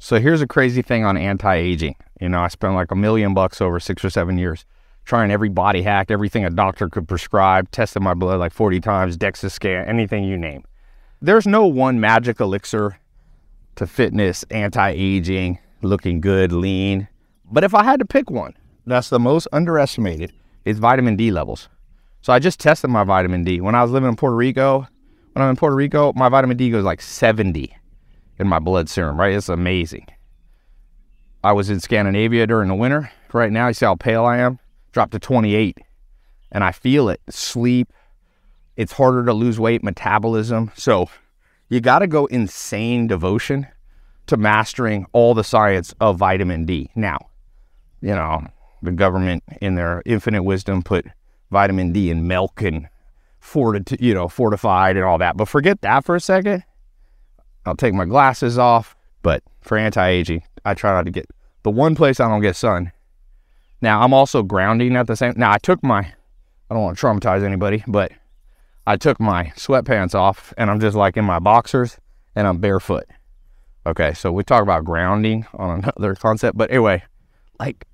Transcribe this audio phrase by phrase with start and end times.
[0.00, 1.96] So here's a crazy thing on anti-aging.
[2.20, 4.64] You know, I spent like a million bucks over six or seven years
[5.04, 9.16] trying every body hack, everything a doctor could prescribe, tested my blood like 40 times,
[9.16, 10.64] DEXA scan, anything you name.
[11.20, 12.98] There's no one magic elixir
[13.76, 17.08] to fitness, anti-aging, looking good, lean.
[17.50, 18.54] But if I had to pick one,
[18.86, 20.32] that's the most underestimated
[20.64, 21.68] is vitamin D levels.
[22.20, 23.60] So I just tested my vitamin D.
[23.60, 24.86] When I was living in Puerto Rico,
[25.32, 27.74] when I'm in Puerto Rico, my vitamin D goes like 70
[28.38, 29.34] in my blood serum, right?
[29.34, 30.06] It's amazing.
[31.42, 33.10] I was in Scandinavia during the winter.
[33.32, 34.58] Right now, you see how pale I am?
[34.92, 35.78] Dropped to 28.
[36.50, 37.20] And I feel it.
[37.28, 37.92] Sleep.
[38.76, 40.72] It's harder to lose weight, metabolism.
[40.76, 41.08] So
[41.68, 43.66] you got to go insane devotion
[44.26, 46.90] to mastering all the science of vitamin D.
[46.94, 47.18] Now,
[48.00, 48.46] you know,
[48.82, 51.06] the government in their infinite wisdom put
[51.50, 52.88] vitamin D in milk and
[53.40, 55.36] forti- you know, fortified and all that.
[55.36, 56.62] But forget that for a second.
[57.68, 58.96] I'll take my glasses off.
[59.22, 61.26] But for anti-aging, I try not to get
[61.62, 62.92] the one place I don't get sun.
[63.80, 65.34] Now I'm also grounding at the same.
[65.36, 68.12] Now I took my, I don't want to traumatize anybody, but
[68.86, 71.98] I took my sweatpants off and I'm just like in my boxers
[72.34, 73.04] and I'm barefoot.
[73.86, 77.02] Okay, so we talk about grounding on another concept, but anyway,
[77.60, 77.84] like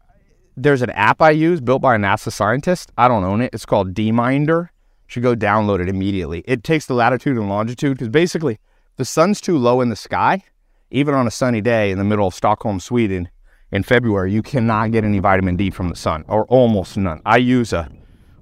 [0.57, 2.93] there's an app I use built by a NASA scientist.
[2.97, 3.51] I don't own it.
[3.53, 4.63] It's called DMinder.
[4.63, 4.69] You
[5.09, 6.45] should go download it immediately.
[6.47, 8.59] It takes the latitude and longitude because basically
[8.97, 10.45] the sun's too low in the sky,
[10.91, 13.28] even on a sunny day in the middle of Stockholm, Sweden
[13.73, 17.20] in February, you cannot get any vitamin D from the sun or almost none.
[17.27, 17.91] I use a,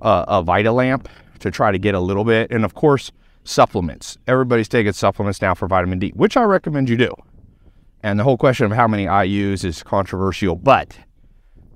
[0.02, 1.06] a, a Vitalamp
[1.40, 2.50] to try to get a little bit.
[2.50, 3.10] And of course,
[3.44, 4.18] supplements.
[4.26, 7.14] Everybody's taking supplements now for vitamin D, which I recommend you do.
[8.02, 10.98] And the whole question of how many I use is controversial, but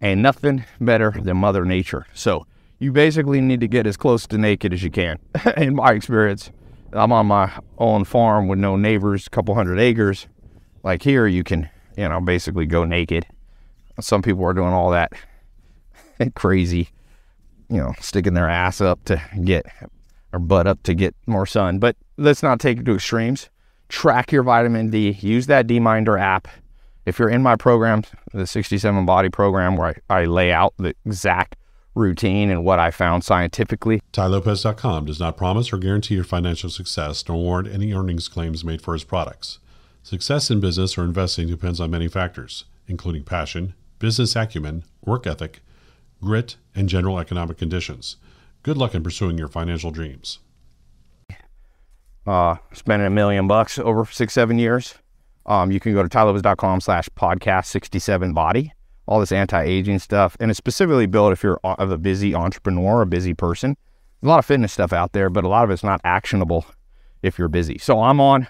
[0.03, 2.07] ain't nothing better than Mother Nature.
[2.15, 2.47] So
[2.79, 5.19] you basically need to get as close to naked as you can,
[5.57, 6.51] in my experience.
[6.93, 10.27] I'm on my own farm with no neighbors, a couple hundred acres.
[10.83, 13.27] Like here, you can, you know, basically go naked.
[14.01, 15.13] Some people are doing all that
[16.35, 16.91] crazy,
[17.69, 19.67] you know, sticking their ass up to get
[20.33, 21.79] or butt up to get more sun.
[21.79, 23.49] But let's not take it to extremes.
[23.89, 25.11] Track your vitamin D.
[25.21, 26.49] Use that DMinder app.
[27.05, 28.03] If you're in my program,
[28.33, 31.57] the 67 Body program, where I, I lay out the exact
[31.97, 34.01] routine and what I found scientifically.
[34.13, 38.83] TaiLopez.com does not promise or guarantee your financial success nor warrant any earnings claims made
[38.83, 39.59] for his products.
[40.03, 45.61] Success in business or investing depends on many factors, including passion, business acumen, work ethic,
[46.23, 48.17] grit, and general economic conditions.
[48.63, 50.39] Good luck in pursuing your financial dreams.
[52.27, 54.95] Uh, spending a million bucks over six, seven years.
[55.47, 58.73] Um, you can go to tailopez.com slash podcast 67 body
[59.07, 63.07] all this anti-aging stuff, and it's specifically built if you're of a busy entrepreneur, a
[63.07, 63.77] busy person.
[64.21, 66.67] There's a lot of fitness stuff out there, but a lot of it's not actionable
[67.23, 67.79] if you're busy.
[67.79, 68.49] So I'm on.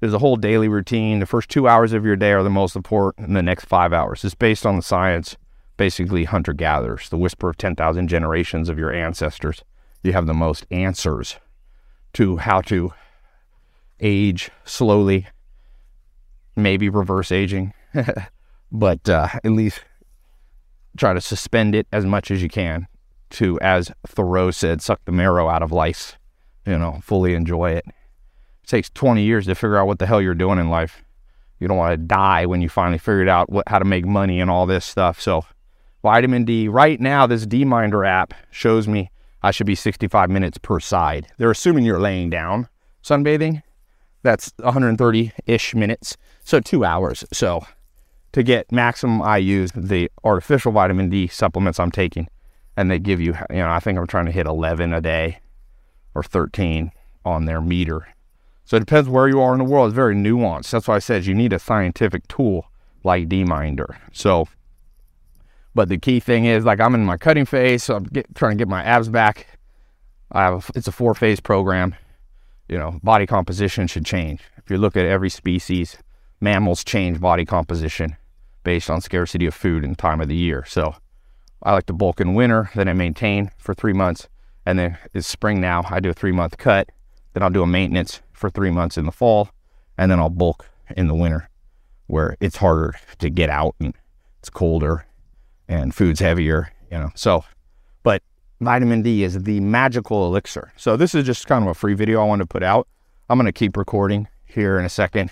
[0.00, 1.18] There's a whole daily routine.
[1.18, 3.92] The first two hours of your day are the most important, and the next five
[3.92, 4.24] hours.
[4.24, 5.36] It's based on the science,
[5.76, 9.64] basically hunter gatherers, the whisper of 10,000 generations of your ancestors.
[10.02, 11.36] You have the most answers
[12.14, 12.92] to how to
[14.00, 15.26] age slowly,
[16.54, 17.72] maybe reverse aging,
[18.72, 19.80] but uh, at least
[20.96, 22.86] try to suspend it as much as you can
[23.30, 26.18] to, as Thoreau said, suck the marrow out of life,
[26.66, 27.84] you know, fully enjoy it.
[27.86, 31.02] It takes 20 years to figure out what the hell you're doing in life.
[31.58, 34.40] You don't want to die when you finally figured out what, how to make money
[34.40, 35.20] and all this stuff.
[35.20, 35.44] So,
[36.02, 39.10] vitamin D, right now, this DMinder app shows me
[39.42, 41.26] I should be 65 minutes per side.
[41.36, 42.68] They're assuming you're laying down
[43.02, 43.62] sunbathing.
[44.22, 46.16] That's 130 ish minutes.
[46.44, 47.24] So, two hours.
[47.32, 47.64] So,
[48.32, 52.28] to get maximum, I use the artificial vitamin D supplements I'm taking,
[52.76, 55.40] and they give you, you know, I think I'm trying to hit 11 a day
[56.14, 56.92] or 13
[57.24, 58.08] on their meter.
[58.64, 59.88] So it depends where you are in the world.
[59.88, 60.70] It's very nuanced.
[60.70, 62.66] That's why I said you need a scientific tool
[63.02, 63.96] like DMinder.
[64.12, 64.46] So,
[65.74, 68.52] but the key thing is, like, I'm in my cutting phase, so I'm get, trying
[68.52, 69.58] to get my abs back.
[70.32, 71.94] I have a, it's a four phase program.
[72.68, 74.42] You know, body composition should change.
[74.58, 75.96] If you look at every species,
[76.40, 78.16] mammals change body composition
[78.68, 80.62] based on scarcity of food and time of the year.
[80.68, 80.94] So
[81.62, 84.28] I like to bulk in winter, then I maintain for three months,
[84.66, 85.86] and then it's spring now.
[85.88, 86.90] I do a three month cut,
[87.32, 89.48] then I'll do a maintenance for three months in the fall,
[89.96, 90.68] and then I'll bulk
[90.98, 91.48] in the winter
[92.08, 93.94] where it's harder to get out and
[94.40, 95.06] it's colder
[95.66, 97.08] and food's heavier, you know.
[97.14, 97.44] So,
[98.02, 98.22] but
[98.60, 100.74] vitamin D is the magical elixir.
[100.76, 102.86] So this is just kind of a free video I want to put out.
[103.30, 105.30] I'm going to keep recording here in a second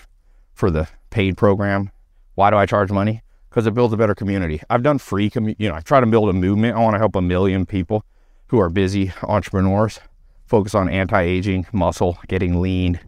[0.54, 1.90] for the paid program.
[2.34, 3.22] Why do I charge money?
[3.56, 4.60] Because it builds a better community.
[4.68, 6.76] I've done free, commu- you know, I try to build a movement.
[6.76, 8.04] I want to help a million people
[8.48, 9.98] who are busy entrepreneurs
[10.44, 13.00] focus on anti-aging, muscle, getting lean.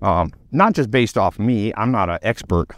[0.00, 1.74] Um, not just based off me.
[1.76, 2.68] I'm not an expert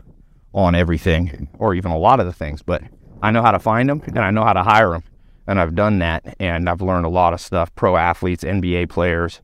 [0.53, 2.83] on everything or even a lot of the things, but
[3.23, 5.05] I know how to find them and I know how to hire them.
[5.47, 9.41] And I've done that and I've learned a lot of stuff pro athletes, NBA players,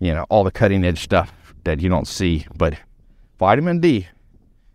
[0.00, 1.32] you know, all the cutting edge stuff
[1.62, 2.46] that you don't see.
[2.56, 2.74] But
[3.38, 4.08] vitamin D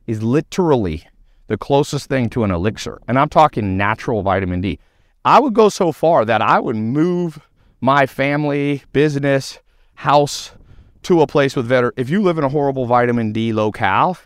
[0.06, 1.06] is literally
[1.48, 3.00] the closest thing to an elixir.
[3.08, 4.80] And I'm talking natural vitamin D.
[5.26, 7.40] I would go so far that I would move
[7.82, 9.60] my family, business,
[9.96, 10.52] house
[11.04, 11.94] to a place with better.
[11.98, 14.18] If you live in a horrible vitamin D locale,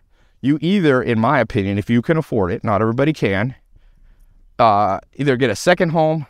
[0.41, 3.56] you either, in my opinion, if you can afford it, not everybody can,
[4.59, 6.25] uh, either get a second home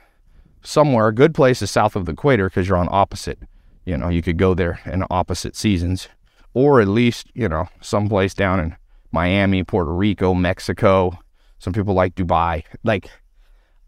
[0.61, 1.07] somewhere.
[1.07, 3.39] A good place is south of the equator because you're on opposite.
[3.85, 6.07] You know, you could go there in opposite seasons,
[6.53, 8.75] or at least you know someplace down in
[9.11, 11.17] Miami, Puerto Rico, Mexico.
[11.59, 12.63] Some people like Dubai.
[12.83, 13.09] Like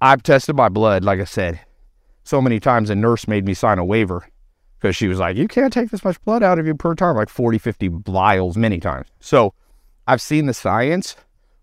[0.01, 1.59] I've tested my blood, like I said,
[2.23, 2.89] so many times.
[2.89, 4.27] A nurse made me sign a waiver
[4.79, 7.15] because she was like, "You can't take this much blood out of you per time,
[7.15, 9.53] like 40, 50 vials, many times." So
[10.07, 11.15] I've seen the science.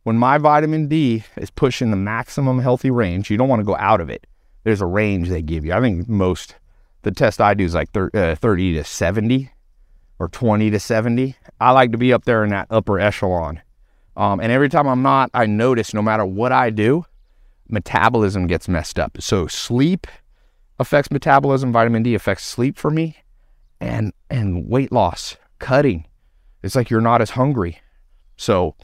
[0.04, 3.76] When my vitamin D is pushing the maximum healthy range, you don't want to go
[3.76, 4.26] out of it.
[4.64, 5.74] There's a range they give you.
[5.74, 6.54] I think most
[7.02, 9.50] the test I do is like 30, uh, 30 to 70
[10.20, 11.34] or 20 to 70.
[11.60, 13.60] I like to be up there in that upper echelon.
[14.16, 17.06] Um, and every time I'm not, I notice no matter what I do,
[17.70, 19.16] metabolism gets messed up.
[19.20, 20.06] So sleep
[20.78, 21.72] affects metabolism.
[21.72, 23.16] Vitamin D affects sleep for me,
[23.80, 26.06] and and weight loss, cutting.
[26.62, 27.80] It's like you're not as hungry.
[28.36, 28.74] So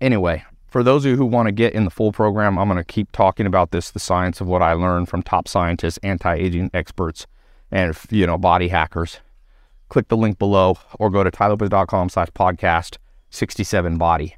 [0.00, 2.76] anyway, for those of you who want to get in the full program, I'm going
[2.76, 6.70] to keep talking about this, the science of what I learned from top scientists, anti-aging
[6.74, 7.26] experts,
[7.70, 9.20] and you know body hackers.
[9.88, 12.96] Click the link below or go to tailopez.com slash podcast
[13.30, 14.34] 67 body.